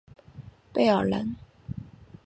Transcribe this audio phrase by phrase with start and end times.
[0.73, 1.35] 贝尔兰。